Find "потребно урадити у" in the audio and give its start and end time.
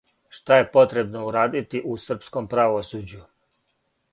0.77-1.99